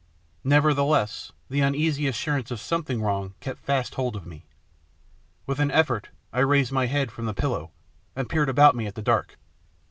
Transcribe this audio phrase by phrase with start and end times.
[0.43, 4.47] Nevertheless, the uneasy assurance of something wrong kept fast hold of me.
[5.45, 7.69] With an effort I raised my head from the pillow,
[8.15, 9.37] and peered about me at the dark.